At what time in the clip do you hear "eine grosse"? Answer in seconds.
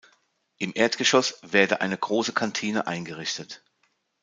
1.81-2.33